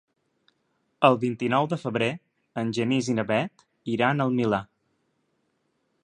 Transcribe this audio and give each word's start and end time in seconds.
El 1.09 1.17
vint-i-nou 1.23 1.67
de 1.73 1.77
febrer 1.81 2.07
en 2.61 2.71
Genís 2.77 3.09
i 3.13 3.15
na 3.19 3.25
Bet 3.33 3.65
iran 3.97 4.25
al 4.25 4.33
Milà. 4.39 4.61